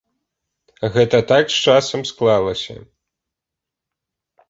[0.95, 2.75] Гэта так з часам склалася.